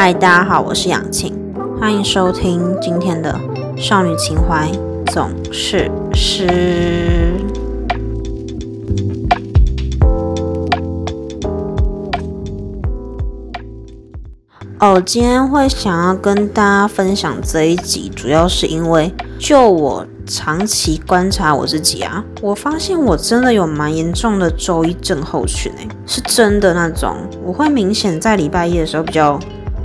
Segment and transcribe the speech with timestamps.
[0.00, 1.36] 嗨，大家好，我是杨晴，
[1.80, 3.36] 欢迎收听今天的
[3.76, 4.70] 少女情怀
[5.06, 7.32] 总是诗。
[14.78, 29.36] 哦，今天会想要跟大家分享这一集，主要是因为就我长期观察我自己啊，我发现我真的有蛮严重的周一症候群诶，是真的那种，我会明显在礼拜一的时候比较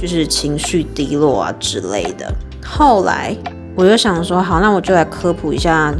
[0.03, 2.29] 就是情绪低落啊之类的。
[2.61, 3.33] 后来
[3.73, 5.95] 我就想说，好，那我就来科普一下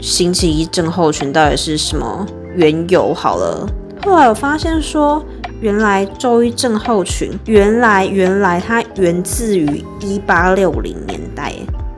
[0.00, 3.64] 星期一症候群到底是什么缘由好了。
[4.04, 5.24] 后来我发现说。
[5.60, 11.54] 原来周一症候群，原来原来它源自于一八六零年代，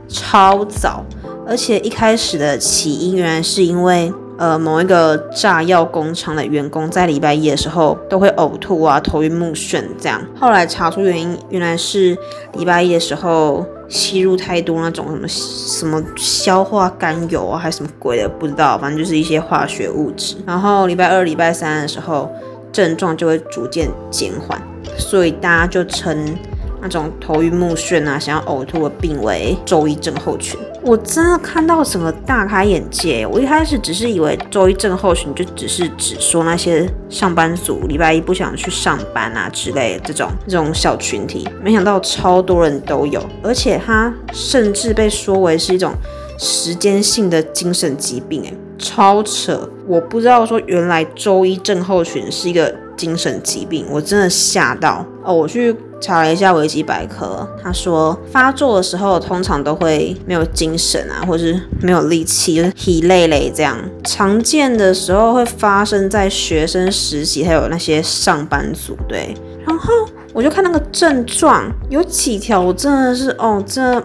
[0.06, 1.04] 超早，
[1.48, 10.20] 而且一开始的起因原来是因为呃某一个炸药工厂的员工在礼拜一的时候都会呕吐啊、头晕目眩这样。
[10.38, 12.16] 后来查出原因，原来是
[12.54, 20.36] 礼拜一的时候吸入太多那种什么什么消化甘油啊，还是什么鬼的，不知道，反正就是一些化学物质。
[20.46, 22.30] 然后礼拜二、礼拜三的时候。
[22.72, 24.60] 症状就会逐渐减缓，
[24.98, 26.36] 所以大家就称
[26.80, 30.58] 那种头晕目眩啊、想要呕吐的病为周一症候群。
[30.82, 33.26] 我真的看到整个大开眼界。
[33.26, 45.92] 我一开始只是以为周一症候群就只是指说那些上班族礼拜一不想去上班啊之类的这种这种小群体，没想到超多人都有，而且它甚至被说为是一种
[46.38, 49.68] 时间性的精神疾病，诶，超扯！
[49.88, 55.34] 我不知道说原来周一症候群是一个精神疾病，我真的吓到哦！
[55.34, 63.76] 我去查了一下维基百科，他说发作的时候通常都会没有精神啊，或是没有力气，就是疲累累这样。
[64.04, 68.96] 常见的时候会发生在学生实习，还有那些上班族。
[69.08, 69.34] 对，
[69.66, 69.92] 然后
[70.32, 74.02] 我就看那个症状有几条，我真的是哦，这。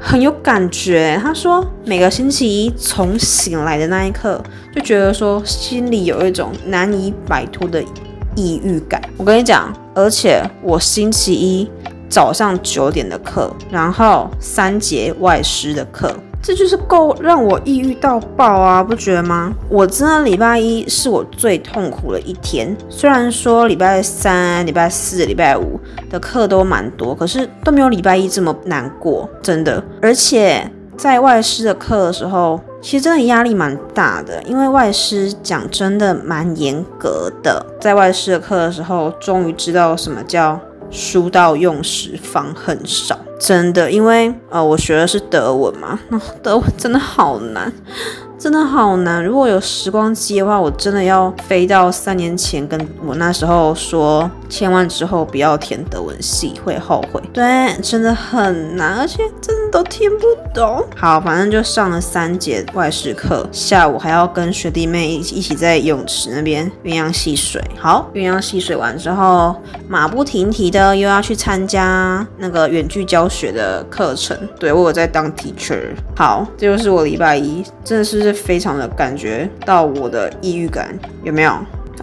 [0.00, 4.40] 很有感觉，他说每个星期一从醒来的那一刻，
[4.72, 7.82] 就觉得说心里有一种难以摆脱的
[8.36, 9.02] 抑郁感。
[9.16, 11.68] 我跟你讲，而且我星期一
[12.08, 16.14] 早上九点的课，然后三节外师的课。
[16.40, 19.52] 这就是够让我抑郁到爆啊，不觉得吗？
[19.68, 22.74] 我真的礼拜一是我最痛苦的一天。
[22.88, 29.82] 虽然说礼拜三、礼拜四、礼拜五的课都蛮多，可是都没有礼拜一这么难过，真的。
[30.00, 37.64] 而且在外师的课的时候，其实真的压力蛮大的，因为外师讲真的蛮严格的。
[37.80, 40.60] 在外师的课的时候，终于知道什么叫。
[40.90, 46.00] 书到用时方恨少，真的，因为呃，我学的是德文嘛，
[46.42, 47.70] 德文真的好难。
[48.38, 49.22] 真的好难。
[49.22, 57.20] 如果有时光机的话，我真的要飞到三年前，跟我那时候说，千万之后不要填德文系，会后悔。
[57.32, 60.84] 对，真的很难，而且真的都听不懂。
[60.96, 67.62] 好，反正就上了三节外事课，下午还要跟学弟妹一起一起在泳池那边鸳鸯戏水。
[67.78, 69.56] 好，鸳鸯戏水完之后，
[69.88, 74.36] 马不停蹄的又要去参加那个远距教学的课程。
[74.58, 75.80] 对我有在当 teacher。
[76.16, 78.28] 好，这就是我礼拜一，真的是。
[78.38, 81.52] 非常的感觉到我的抑郁感有没有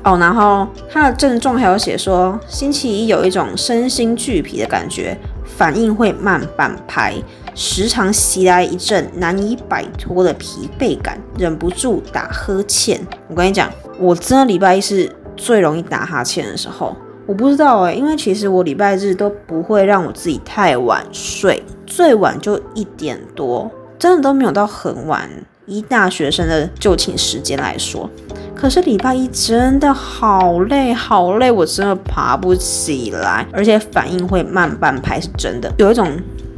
[0.05, 0.17] 哦？
[0.17, 7.13] 然后他的症状还有写说，星期一有一种身心俱疲的感觉，反应会慢半拍，
[7.53, 12.99] 时常袭来一阵难以摆脱的疲惫感，忍不住打呵欠。
[13.27, 16.95] 我跟你讲，我真的礼拜一是最容易打哈欠的时候。
[17.27, 25.27] 我不知道哎，因为其实我礼拜日都不会让我自己太晚睡，最晚就一点多，真的都没有到很晚。
[25.65, 28.07] 以大学生的就寝时间来说，
[28.55, 36.09] 可是礼拜一真的好累好累，我真的爬不起来，而且反应会慢半拍，是真的，有一种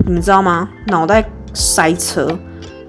[0.05, 0.69] 你们知道吗？
[0.87, 2.37] 脑袋塞车，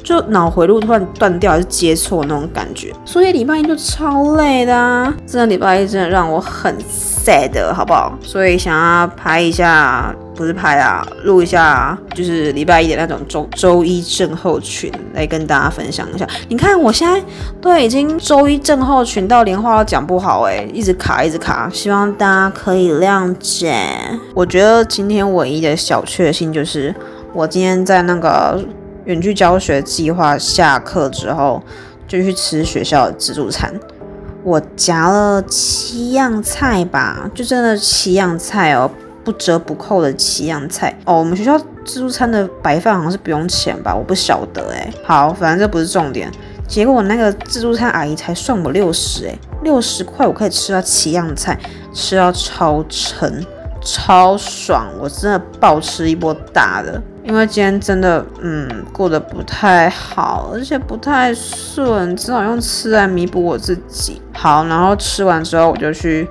[0.09, 5.15] 就脑回路突然断掉还是接错那种感觉，所以礼拜一就超累的啊！
[5.27, 8.17] 真的礼拜一真的让我很 sad，好不好？
[8.23, 10.15] 所以想要拍一下。
[10.35, 16.25] 不是拍啊，录一下，就是礼拜一的那种周周一症候群来跟大家分享一下。
[16.49, 17.21] 你看我现在
[17.61, 23.75] 都已经周一症候群到连话都讲不好哎，一直卡一直卡，希望大家可以谅解。
[24.33, 26.95] 我觉得今天唯一的小确幸就是，
[27.33, 28.65] 我今天在那个
[29.09, 31.63] 远距教学计划下课之后，
[32.07, 33.73] 就去吃学校的自助餐。
[34.45, 38.91] 我夹了七样菜吧，就真的七样菜哦。
[39.25, 43.95] 不折不扣的七样菜哦，我们学校自助餐的白饭好像是不用钱吧？
[43.95, 44.91] 我不晓得哎。
[45.05, 46.31] 好，反正这不是重点。
[46.67, 51.59] 结果那个自助餐阿姨才算我六十哎，六十块我可以吃到七样菜，
[51.95, 53.43] 吃到超撑。
[53.81, 64.23] 超爽，我真的暴吃一波大的，因为今天真的嗯过得不太好，而且不太顺，只好用吃来弥补我自己。
[64.33, 66.27] 好，然后吃完之后我就去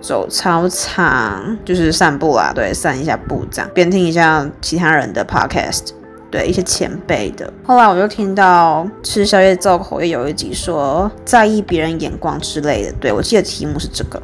[0.00, 5.90] 走操场，就是散步啦，对，散一下步这样，边听一下其他人的 podcast，
[6.32, 7.52] 对，一些前辈的。
[7.64, 14.20] 后来我就听到吃宵夜造口业有一集说在意别人眼光之类的，对我记得题目是这个。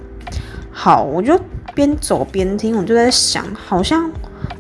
[0.73, 1.41] 好，我就。
[1.75, 4.11] 边走边听，我就在想，好像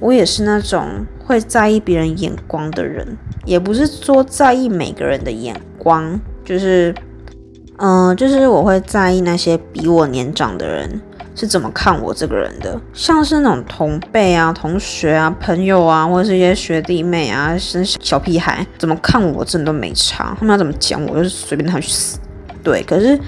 [0.00, 0.86] 我也是那种
[1.26, 6.94] 会在意别人眼光的人，也不是说在意每个人的眼光，就是，
[7.78, 11.00] 嗯，就是我会在意那些比我年长的人
[11.34, 22.18] 是怎么看我这个人的，像是那种同辈啊、同学啊、朋友啊，或者是一些学弟妹啊、是小屁孩怎么看我，真的都没差，他们要怎么讲我，就是随便他去死。
[22.62, 23.18] 对，可是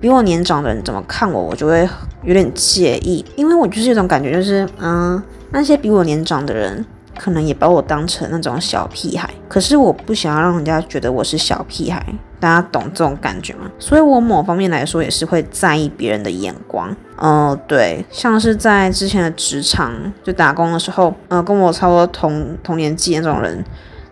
[0.00, 1.88] 比我年长的人怎么看我，我就会。
[2.24, 5.22] 有点介意，因为我就是有种感觉，就是嗯，
[5.52, 6.84] 那些比我年长的人
[7.18, 12.04] 可能也把我当成那种小屁孩，可是我不想要让人家觉得我是小屁孩，
[12.38, 13.70] 大家懂这种感觉吗？
[13.78, 16.94] 所以我某方面来说也是会在意别人的眼光。
[17.18, 19.92] 嗯，对，像是在之前的职场
[20.22, 23.64] 就打工的时候，呃，跟我差不多同同年纪那种人，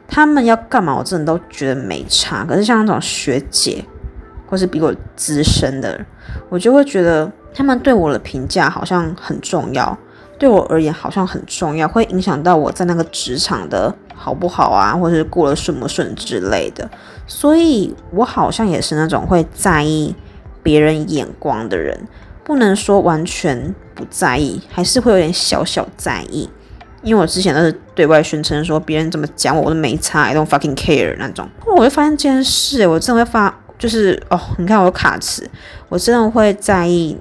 [0.09, 2.45] 他们要干嘛，我真的都觉得没差。
[2.45, 3.85] 可是像那种学姐
[4.49, 6.05] 或是比我资深的，
[6.49, 7.31] 我就会觉得。
[7.57, 9.97] 他们对我的评价好像很重要，
[10.45, 16.87] 对我而言好像很重要，会影响到我在那个职场的好不好啊，或是过得顺不顺之类的。
[17.27, 20.15] 所以我好像也是那种会在意
[20.63, 21.99] 别人眼光的人，
[22.45, 26.51] 不能说完全不在意，还是会有点小小在意。
[27.03, 31.49] 因为我之前都是对外宣称说别人怎么讲我，我都没差，I don't fucking care 那种。
[31.75, 35.49] 我就发现这件事，我真的会发，就是哦，你看我卡词，
[35.89, 37.17] 我真的会在意。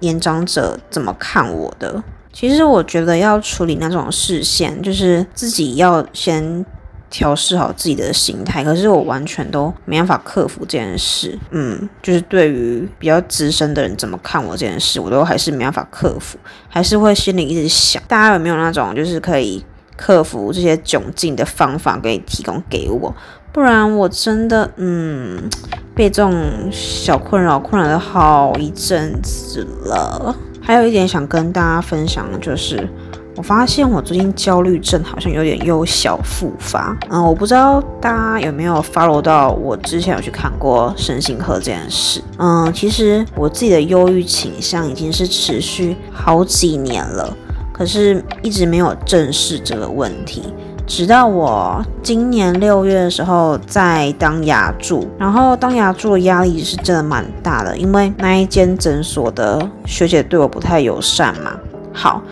[0.00, 2.04] 年长者怎么看我的？
[2.38, 6.66] 其实我觉得要处理那种视线，就是自己要先
[7.08, 8.62] 调试好自己的心态。
[8.62, 11.38] 可是我完全都没办法克服这件事。
[11.50, 16.36] 嗯，就是对于比较资深的人怎么看我这件事，我都还是没办法克服，
[16.68, 18.02] 还是会心里一直想。
[18.06, 19.64] 大家有没有那种就是可以
[19.96, 23.16] 克服这些窘境的方法可以提供给我？
[23.50, 25.48] 不然我真的嗯。
[25.94, 30.36] 被这种小困扰困扰了好一阵子了。
[30.66, 32.88] 还有一点想跟大家分享的就是，
[33.36, 36.98] 我发现我最近焦虑症好像有点又小复发。
[37.08, 42.20] 嗯，我不知道大家有没有 follow 到我之前有去看过身心科这件事。
[42.38, 47.32] 嗯，其实我自己的忧郁倾向已经是持续好几年了，
[47.72, 50.52] 可是一直没有正视这个问题。
[50.86, 61.58] 直到我今年六月的时候在当牙助，然后当牙助的压力是真的蛮大的，因为那一间诊所的学姐对我不太友善嘛。
[61.92, 62.22] 好，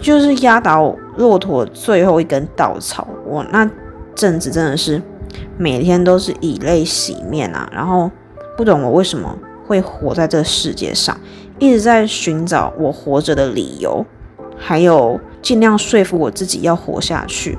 [0.00, 3.68] 就是压倒骆驼最后一根稻草，我那
[4.14, 5.02] 阵子真的是
[5.56, 8.08] 每天都是以泪洗面啊，然后
[8.56, 9.36] 不懂我为什么
[9.66, 11.18] 会活在这世界上，
[11.58, 14.06] 一直在寻找我活着的理由，
[14.56, 17.58] 还有尽量说服我自己要活下去。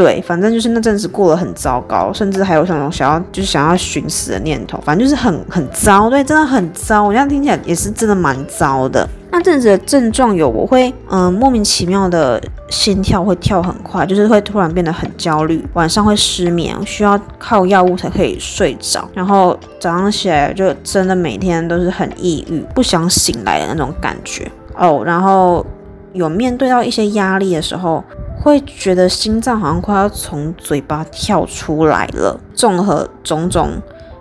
[0.00, 7.04] 对，反正就是那阵子过得很糟糕，甚至还有那种想要就是想要寻死的念头，反正就是很很糟，对，真的很糟。
[7.04, 9.06] 我这样听起来也是真的蛮糟的。
[9.30, 25.02] 那阵子的症状有，我会嗯莫名其妙的心跳会跳很快，就是会突然变得很焦虑，晚上会失眠，需要靠药物才可以睡着，然后早上起来就真的每天都是很抑郁，不想醒来的那种感觉哦。
[25.04, 25.66] 然后
[26.14, 28.02] 有面对到一些压力的时候。
[28.42, 32.40] 会觉得心脏好像快要从嘴巴跳出来了。
[32.54, 33.72] 综合种种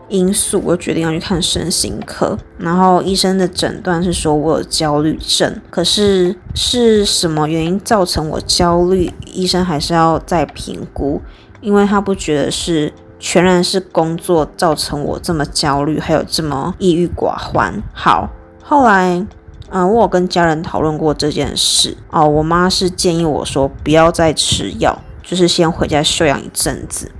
[0.09, 2.37] 因素，我决定要去看身心科。
[2.57, 9.13] 然后医生的诊断是说我有焦虑症，可是是什么原因造成我焦虑？
[9.25, 11.21] 医生还是要再评估，
[11.61, 17.81] 因为他不觉得是全然是工作造成我这么焦虑，还有这么抑郁寡欢。
[17.93, 18.29] 好，
[18.61, 19.25] 后来。
[19.71, 22.27] 嗯，我有跟家人讨论过这件事哦。
[22.27, 27.11] 我妈是建议我说不要再吃药，就是先回家休养一阵子。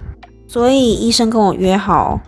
[0.47, 2.19] 所以医生跟我约好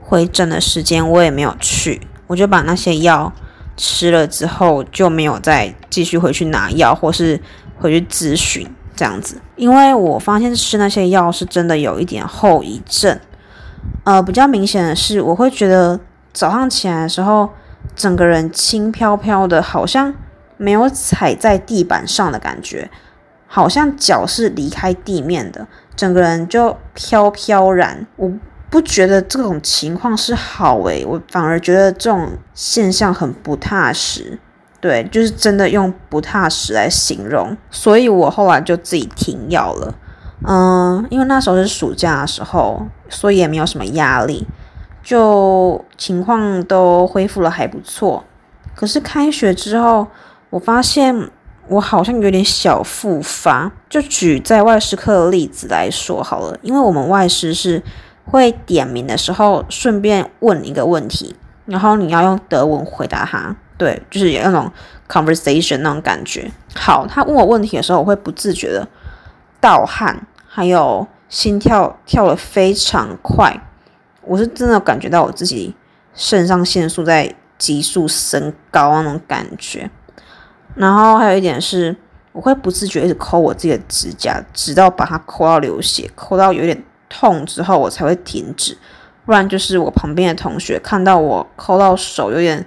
[0.00, 2.00] 回诊的时间，我也没有去。
[2.26, 3.32] 我就把那些药
[3.76, 7.40] 吃了之后，就没有再继续回去拿药，或是
[7.78, 9.40] 回去咨询这样子。
[9.54, 13.16] 因为我发现吃那些药是真的有一点后遗症。
[14.02, 16.00] 呃，比较明显的是，我会觉得
[16.32, 17.48] 早上起来的时候。
[17.94, 20.14] 整个人轻飘飘的，好像
[20.56, 22.90] 没有踩在地板上的感觉，
[23.46, 28.06] 好像脚是离开地面的，整个人就飘飘然。
[28.16, 28.32] 我
[28.70, 34.38] 不觉得这种情况是好诶，我反而觉得这种现象很不踏实。
[34.80, 39.94] 对，就是真的用不踏实来形容，所以我后来就自己停药了。
[40.44, 44.44] 嗯，因为那时候是暑假的时候，所以也没有什么压力，
[45.02, 48.24] 就情况都恢复了还不错。
[48.74, 50.06] 可是开学之后，
[50.50, 51.28] 我发现
[51.68, 53.70] 我好像有点小复发。
[53.88, 57.82] 就举在外师课的例子来说好了，因为我们外师是
[58.24, 63.54] 会点名的时候顺便问一个问题，然后你要用德文回答他。
[63.76, 64.70] 对，就是有那种
[65.08, 66.50] conversation 那种感觉。
[66.74, 68.86] 好，他问我问题的时候，我会不自觉的
[69.60, 73.60] 盗汗，还有心跳跳得非常快。
[74.24, 75.74] 我是真的感觉到我自己
[76.14, 79.90] 肾上腺素在急速升高那种感觉。
[80.74, 81.96] 然后还有一点是，
[82.32, 88.76] 我会不自觉一直抠我自己的指甲，直到把它抠到流血，抠到有点痛之后，我才会停止。
[89.24, 92.66] 不然就是我旁边的同学看到我抠到手有点。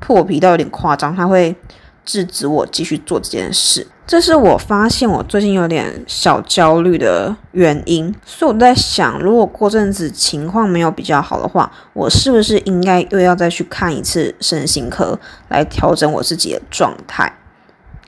[0.00, 1.56] 破皮到有点夸张，他会
[2.04, 3.86] 制止我继续做这件事。
[4.06, 15.18] 这是我发现我最近有点小焦虑的原因，所以我在想，如果过阵子情况没有比较好的话，我是不是应该又要再去看一次身心科
[15.48, 17.32] 来调整我自己的状态？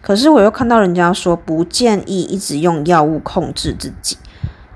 [0.02, 4.18] 可是我又看到人家说不建议一直用药物控制自己，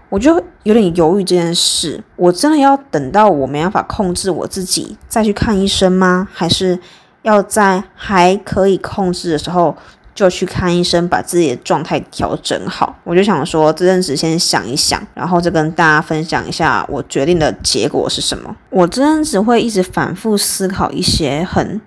[0.08, 2.02] 我就有点犹豫这件事。
[2.16, 6.26] 我真的要等到我没办法控制我自己再去看医生吗？
[6.32, 6.80] 还是？
[7.22, 9.76] 要在还可以控制的时候
[10.14, 12.98] 就去看医生，把自己的状态调整好。
[13.04, 18.56] 我就想说，这阵子先想一想，然后再跟大家分享一下我决定的结果是什么。
[18.70, 21.80] 我这阵子会一直反复思考一些很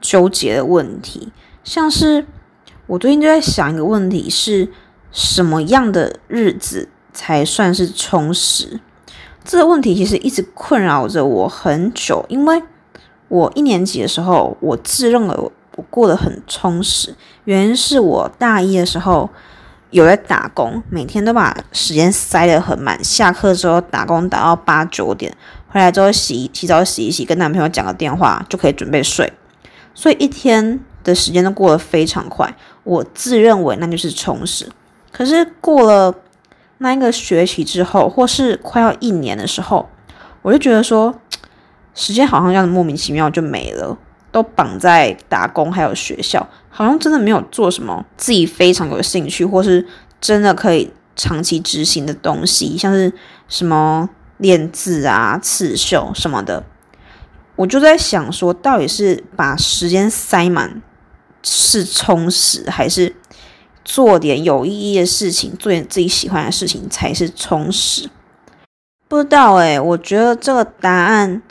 [0.00, 1.32] 纠结的问题，
[1.64, 2.26] 像是
[2.86, 4.68] 我最近就在想一个问题：是
[5.12, 8.80] 什么样的日子才算是充实？
[9.44, 12.62] 这个问题其实一直困扰着我很久，因为。
[13.30, 15.34] 我一年级的时候，我自认为
[15.76, 19.30] 我过得很充实，原因是我大一的时候
[19.90, 25.32] 有在打工，每天都把时间塞得很满，下课之后打工打到八九点，
[25.68, 29.32] 回来之后洗洗澡洗一洗，跟男朋友讲个电话就可以准备睡，
[29.94, 32.52] 所以一天的时间都过得非常快。
[32.82, 34.68] 我自认为那就是充实，
[35.12, 36.12] 可是过了
[36.78, 39.88] 那一个学期之后，或是快要一年的时候，
[40.42, 41.14] 我就觉得说。
[41.94, 43.98] 时间好像这样莫名其妙就没了，
[44.32, 49.86] 都绑在打工还有学校，好像真的没有做什么自己非常有兴趣或是
[50.20, 53.12] 真的可以长期执行的东西，像是
[53.48, 56.64] 什么练字啊、刺绣什么的。
[57.56, 60.80] 我就在想说，到底是把时间塞满
[61.42, 63.16] 是充实，还是
[63.84, 68.08] 做点有意义的事情，做点自己喜欢的事情才是充实？
[69.08, 71.42] 不知道诶，我觉得这个答案。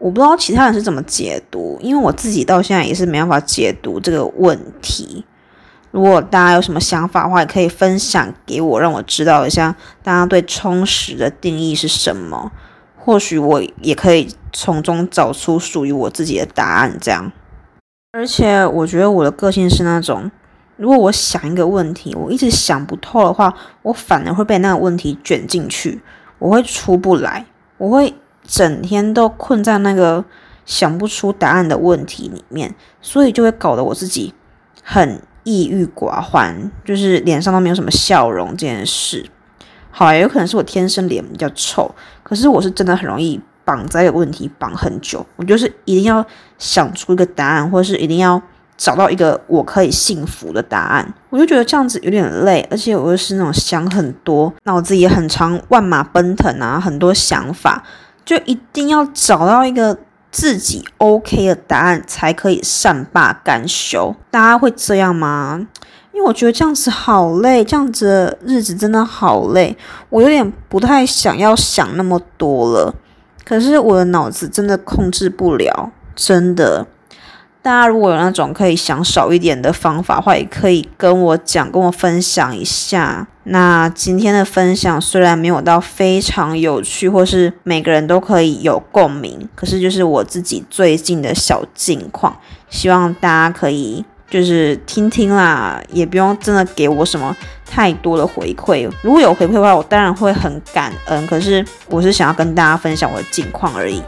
[0.00, 5.26] 我不知道其他人是怎么解读，因为我自己到现在也是没办法解读这个问题。
[5.90, 12.50] 如果大家有什么想法的话，也可以分享给我，让我知道一下大家对充实的定义是什么。
[12.96, 16.96] 或许我也可以从中找出属于我自己的答案。
[16.98, 17.30] 这样，
[18.12, 20.30] 而且我觉得我的个性是那种，
[20.76, 23.52] 如果我想一个问题，我一直想不透的话，
[23.82, 26.00] 我反而会被那个问题卷进去，
[26.38, 27.44] 我会出不来，
[27.76, 28.14] 我会。
[28.50, 30.24] 整天都困在那个
[30.66, 34.34] 想不出答案的问题里面，所以就会搞得我自己
[34.82, 38.50] 很抑郁寡欢，就是脸上都没有什么笑容。
[38.50, 39.24] 这件事，
[39.92, 45.24] 好，也有可能是我天生脸比较臭，可是我是真的很容易绑在一个问题绑很久。
[45.36, 46.26] 我就是一定要
[46.58, 48.42] 想出一个答案，或者是一定要
[48.76, 51.14] 找到一个我可以幸福的答案。
[51.30, 57.84] 我就觉得这样子有点累，而且我又是那种想很多，脑子也很长，万马奔腾啊，很多想法。
[58.30, 59.98] 就一定要找到一个
[60.30, 64.14] 自己 OK 的答案，才可以善罢甘休。
[64.30, 65.66] 大家会这样吗？
[66.12, 69.76] 因为我觉得这样子好累，这样子的日子真的好累。
[70.10, 72.94] 我有点不太想要想那么多了，
[73.44, 76.86] 可是我的脑子真的控制不了，真的。
[77.62, 83.26] 大家如果有那种可以想少一点的方法的话，也可以跟我讲，跟我分享一下。
[83.44, 92.36] 那今天的分享虽然没有到非常有趣，或是每个人都可以有共鸣，可是就是我自己最近的小近况，
[92.70, 97.36] 希望大家可以就是听听啦，也不用真的给我什么
[97.68, 98.88] 太多的回馈。
[99.02, 101.26] 如果有回馈的话，我当然会很感恩。
[101.26, 104.00] 可是我是想要跟大家分享我的近况而已。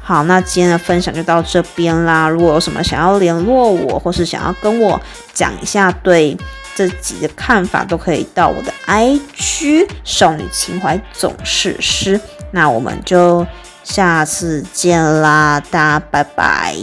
[0.00, 2.28] 好，那今天的分享就到这边啦。
[2.28, 5.00] 如果有什么想要联络我，或是想要跟我
[5.32, 6.36] 讲一下对
[6.74, 12.18] 这集的看法，都可以到我的 IG 少女情怀总是诗。
[12.50, 13.46] 那我们就
[13.84, 16.74] 下次见啦，大家拜拜。